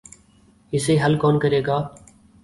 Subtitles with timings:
[0.73, 1.77] اسے حل کون کرے گا؟